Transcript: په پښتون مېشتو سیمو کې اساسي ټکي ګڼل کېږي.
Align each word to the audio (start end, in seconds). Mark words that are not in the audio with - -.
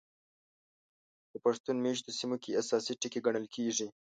په 1.29 1.37
پښتون 1.43 1.75
مېشتو 1.83 2.11
سیمو 2.19 2.35
کې 2.43 2.57
اساسي 2.61 2.93
ټکي 3.01 3.19
ګڼل 3.25 3.45
کېږي. 3.55 3.87